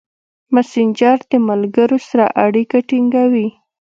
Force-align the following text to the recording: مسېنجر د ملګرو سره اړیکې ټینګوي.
مسېنجر 0.53 1.17
د 1.31 1.33
ملګرو 1.49 1.97
سره 2.09 2.25
اړیکې 2.45 2.79
ټینګوي. 2.89 3.47